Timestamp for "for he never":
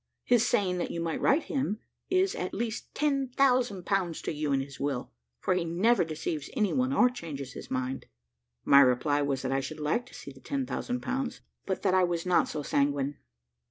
5.39-6.03